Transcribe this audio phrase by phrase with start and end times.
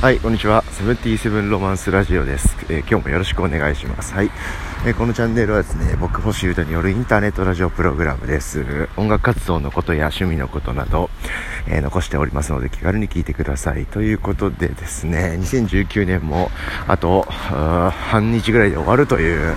[0.00, 0.62] はい、こんにちは。
[0.72, 2.54] セブンティーセブンロマンスラジオです。
[2.68, 4.12] えー今日もよろしくお願いします。
[4.12, 4.30] はい。
[4.86, 8.88] えーこのチャンネルはですね、僕星歌によるインターネットラジオプログラムです。
[8.98, 11.08] 音楽活動のことや趣味のことなど、
[11.66, 13.86] えー残しておりますので気軽に聞いてください。
[13.86, 16.50] ということでですね、2019年も
[16.86, 19.56] あと、半日ぐらいで終わるという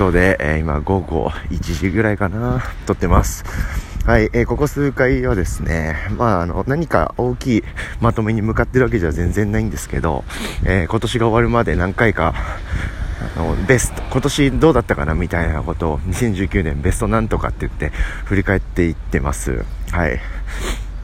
[0.00, 3.44] ことで、えー今午後1時ぐらいかな、撮ってます。
[4.06, 7.64] はい、えーここ数回はですね、まあ、あの、何か大きい
[8.00, 10.24] まとめに向かってるわけじゃ全然ないんですけど、
[10.64, 12.34] えー今年が終わるまで何回か、
[13.36, 17.90] あの、ベスト、今年どうだったかなみたいなことを、2019年ベストなんとかって言って、
[18.24, 19.66] 振り返っていってます。
[19.90, 20.18] はい。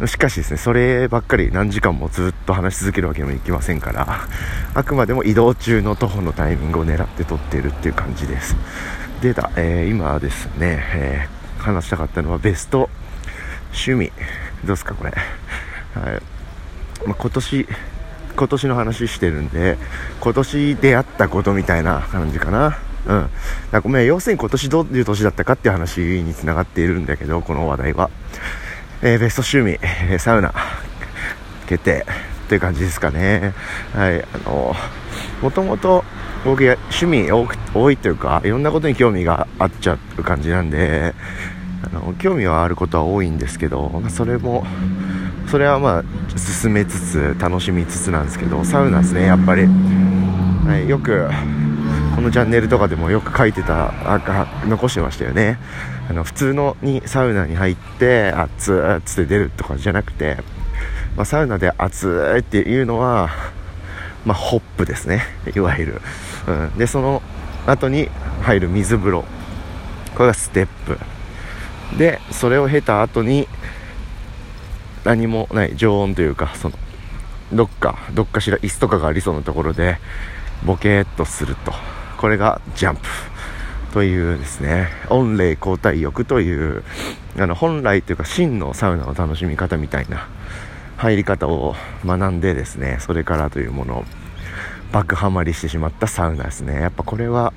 [0.04, 4.28] しかしですね、そればっかり何時間もずっと話し続けるわけにもいきませんから、
[4.74, 8.56] あくまでも移動中の徒歩のタイミングを狙って撮っているっていう感じです。
[9.22, 11.36] でだ、えー今ですね、えー
[11.66, 12.88] 話したかったのはベスト
[13.72, 14.12] 趣味。
[14.64, 15.10] どうですか、これ。
[15.10, 15.16] は
[16.16, 16.22] い。
[17.06, 17.66] まあ、今年、
[18.36, 19.76] 今年の話してるんで、
[20.20, 22.78] 今年出会ったことみたいな感じかな。
[23.06, 23.30] うん。
[23.72, 28.10] だごめん、要するに今年どういう年だったかっていう話につながっているんだけど、この話題は。
[29.02, 29.78] えーベスト趣味、
[30.10, 30.54] えサウナ、
[31.66, 32.06] 決定
[32.48, 33.52] という感じですかね。
[33.94, 34.22] はい。
[34.22, 34.74] あの、
[35.42, 36.04] もともと
[36.44, 41.14] 僕や趣味多く多いというか、いろんなことに興味があっちゃう感じなんで、
[41.82, 44.64] あの興味はあることは多いんですけど、まあそれも、
[45.48, 51.28] それはまあ進めつつ楽しみつつなんですけどサウナですねやっぱり、はい、よく
[52.16, 53.92] このチャンネルとかでもよく書いてた
[54.66, 55.58] 残してましたよね。
[56.08, 60.38] あの普通のにサウナに入って熱々って出るとかじゃなくて、
[61.14, 63.28] まあ、サウナで熱いっていうのは、
[64.24, 65.24] まあ、ホップですね。
[65.54, 66.00] いわゆる、
[66.48, 67.20] うん、でその
[67.66, 68.08] 後に
[68.40, 69.24] 入る水風呂。
[70.14, 70.98] これがステップ。
[71.98, 73.46] でそれを経た後に
[75.04, 76.78] 何もない常温というかその
[77.52, 79.98] どっかどっかしら椅子とかがありそうなところで
[80.64, 81.95] ボケーっとすると。
[82.16, 83.02] これがジャンプ
[83.92, 86.82] というですね温冷交代浴という
[87.38, 90.28] あの本来というか真のサウナの楽しみ方みたいな
[90.96, 91.74] 入り方を
[92.04, 94.04] 学んでですねそれからというものを
[94.92, 96.80] 爆ハマりしてしまったサウナですね。
[96.80, 97.52] やっぱこれは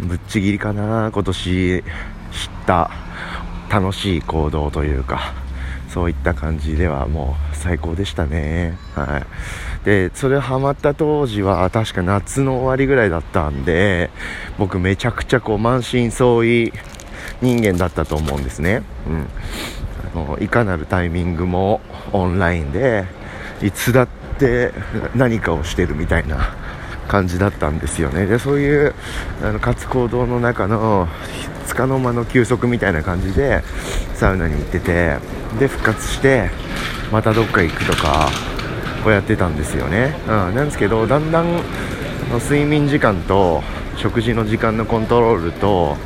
[0.00, 1.10] ぶっちぎりかな。
[1.12, 1.84] 今年知っ
[2.66, 2.90] た
[3.70, 5.32] 楽しい行動というか
[5.88, 8.76] そういった感じではもう最高でしたね。
[8.94, 9.84] はい。
[9.84, 14.10] でそれハマった当時は確か夏の終わりぐらいだったんで
[14.58, 16.72] 僕めちゃくちゃこう満身創痍
[17.40, 18.82] 人間だったと思うんですね。
[19.08, 19.28] うん。
[20.14, 21.80] あのいかなるタイミングも
[22.12, 23.04] オンラインで
[23.62, 24.08] いつだっ
[24.38, 24.72] て
[25.14, 26.54] 何かをしてるみたいな
[27.06, 28.26] 感じだったんですよね。
[28.26, 28.94] でそういう
[29.42, 31.08] あの活行動の中の
[31.66, 33.62] つかの間の休息みたいな感じで
[34.14, 35.18] サウナに行ってて
[35.58, 36.50] で復活して
[37.12, 38.28] またどっか行くとか
[39.02, 41.62] こうやってたんですよね、うん、なんですけどだんだん
[42.32, 43.62] 睡眠時間と
[43.96, 45.96] 食事の時間のコントロールと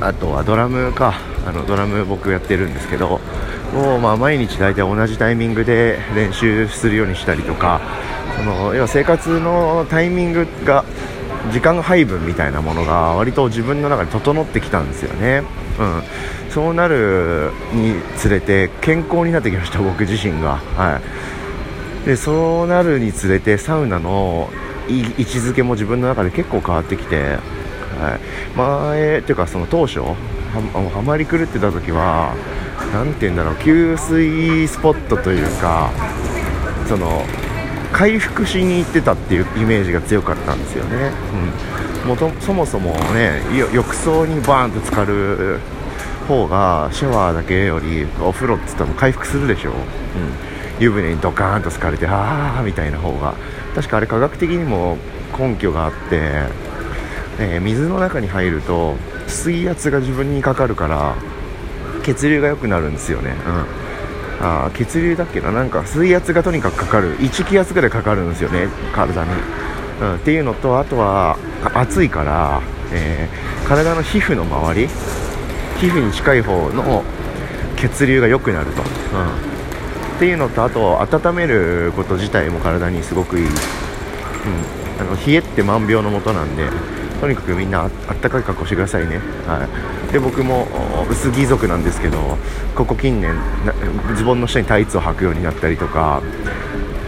[0.00, 1.34] あとはドラムか。
[1.46, 3.20] あのドラム僕やってるんですけど
[3.74, 7.80] もうまあ毎日大体同じタイミングで練習するようにしたりとか
[8.36, 10.84] その要は生活のタイミングが
[11.52, 15.42] 時間配分みたいなものが割と自分の中で整ってきたんですよね、
[15.78, 16.02] うん、
[16.50, 21.00] そうなるにつれて健康になってきました 僕自身が、は
[22.04, 24.50] い、でそうなるにつれてサウナの
[24.88, 27.38] 位置づけも自分の中で結構変わってきて、はい、
[28.56, 30.14] 前っていうかその当初は
[30.94, 32.34] はまり狂ってた時は
[32.94, 35.90] 何て言うんだろう給水スポットというか
[36.86, 37.24] その
[37.92, 41.10] 回復しに行ってたっていうイメージが強かったんですよね、
[42.04, 45.58] うん、もとそもそもね浴槽にバーンと浸かる
[46.28, 49.76] 方がシャワーだけよりお風呂って言ったら回復するでしょ、うん、
[50.78, 53.34] 湯船にドカーンと浸かれてああみたいな方が。
[53.74, 54.96] 確かあれ科学的にも
[55.36, 56.46] 根拠があって、
[57.40, 58.94] え水の中に入ると
[59.26, 61.16] 水圧が自分にかかるから
[62.04, 63.34] 血流が良くなるんですよね、
[64.40, 64.46] うん。
[64.46, 65.50] あ血流だっけな？
[65.50, 67.18] なんか水圧がとにかくかかる。
[67.18, 69.30] 1気圧ぐらいかかるんですよね体に、
[70.00, 71.36] うん、っていうのとあとは
[71.74, 72.62] 暑いから、
[72.92, 74.90] えー体の皮膚の周り皮
[75.86, 77.02] 膚に近い方の
[77.76, 78.88] 血流が良くなると、うん、っ
[80.18, 83.52] ていうのとあと温めること自体も体にすごくいい、うん、
[85.00, 86.68] あの冷えって万病のもとなんで
[87.24, 89.16] とにかくみんなあったかい格好してくださいね、
[89.46, 89.66] は
[90.10, 90.66] い、で僕も
[91.10, 92.18] 薄着族なんですけど
[92.76, 93.34] ここ近年
[94.14, 96.20] ズボンの下にタイツを履くようになったりとか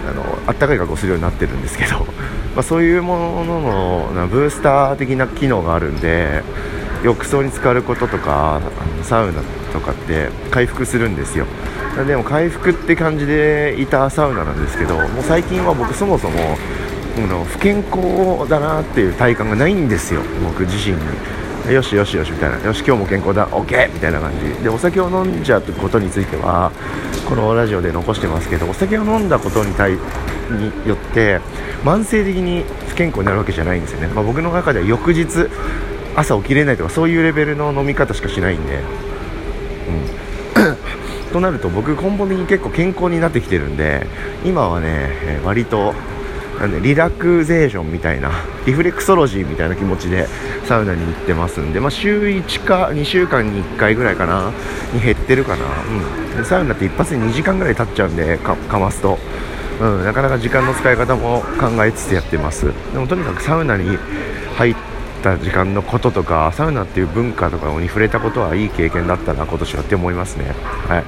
[0.08, 1.98] あのあったかい格好するようになってるんですけど、
[2.56, 6.42] まあ、そういうもののなブースター的な機能があるんで
[7.02, 9.42] 浴槽に浸かることとかあのサウナ
[9.74, 11.44] とかって回復するんですよ。
[12.06, 16.56] でも回復って感じでいたサウナなんですけどもう最近は僕そもそも
[17.20, 20.22] の不健康だなっていう体感がないんですよ。
[20.44, 21.02] 僕自身に。
[21.72, 22.58] よしよしよしみたいな。
[22.64, 23.48] よし今日も健康だ。
[23.48, 23.92] OK!
[23.92, 24.62] みたいな感じ。
[24.62, 26.70] でお酒を飲んじゃうことについては
[27.28, 29.98] このラジオで残してますけどお酒を飲んだことに対に
[30.88, 31.40] よって
[31.82, 35.48] 慢性的に不健康になるわけじゃないんですよね、まあ、僕の中では翌日
[36.14, 38.80] 朝起きれないとかそういうレベルの飲み方しかしないんで、
[40.56, 44.06] うん、となると僕根本的に結構健康になってきてるんで
[44.44, 45.94] 今はね割と
[46.60, 48.30] なんでリラクゼーションみたいな
[48.66, 50.26] リフレクソロジーみたいな気持ちで
[50.64, 54.52] サウナに行ってますんで、まあ、週1か2週間に1回ぐらいかな
[54.94, 55.64] に減ってるかな、
[56.38, 59.18] うん、サウナって一発で2時間ぐらい経っちゃうんでかますと、
[59.80, 62.72] うん、なかなか時間の使い方も考えつつやってます。
[62.92, 63.98] でもとにかくサウナに
[64.56, 64.95] 入って
[65.26, 70.44] た時間のこととかサウナっていう文化とかに触れたことはいい経験だったな今年はって思いますね、
[70.88, 71.02] は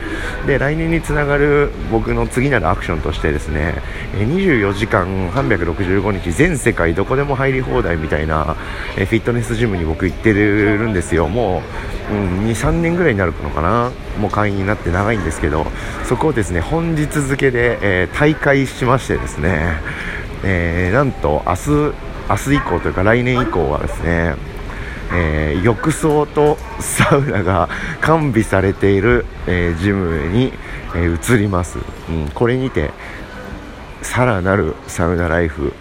[0.45, 3.81] い、で来年につながる僕の次なるアクションとしてですね
[4.15, 8.57] 24時間365日全世界どこでも入り放題みたいな
[8.97, 11.29] フィットネスジムに僕行ってるんですよ。
[11.29, 11.63] も
[12.11, 13.93] う、うん、23年ぐらいになるのかな。
[14.19, 15.65] もう会員になって長いんですけど
[16.05, 19.77] そこをですね本日付で、えー、大会しましてですね
[20.45, 24.35] えー、なんと明日明日以降というか来年以降はですね、
[25.13, 27.69] えー、浴槽とサウナが
[28.01, 30.53] 完備されている、えー、ジムに、
[30.95, 31.79] えー、移ります、
[32.09, 32.91] うん、これにて
[34.03, 35.73] さらなるサウナライフ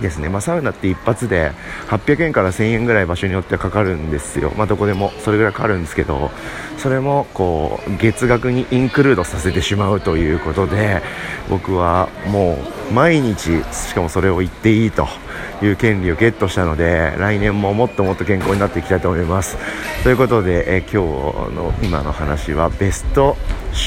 [0.00, 1.52] ですね、まあ、サウナって一発で
[1.88, 6.30] 800円から1000円ぐらい場所によってはかかるんですよ、まあ、どこでもそれぐらいかかるんですけど
[6.78, 11.02] それもこう月額にインクルードさせてしまうということで
[11.48, 15.06] 僕はもう毎日しかもそれを言っていいと
[15.62, 19.56] いう権利をゲットしたので来年ももっともっと健康になっていきたいと思います。
[20.02, 20.96] ということで、え今日
[21.54, 23.36] の今の話はベスト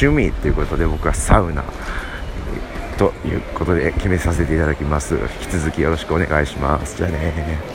[0.02, 1.64] 趣味ということで僕はサウナ
[2.98, 5.16] ということで決めさせていただきます。
[5.16, 6.98] 引き続きよろしくお願いします。
[6.98, 7.73] じゃあね